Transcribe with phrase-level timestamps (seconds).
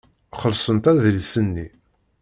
[0.41, 1.67] Xellṣent adlis-nni.